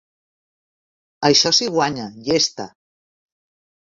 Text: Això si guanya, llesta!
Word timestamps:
Això 1.29 1.53
si 1.57 1.69
guanya, 1.75 2.07
llesta! 2.29 2.67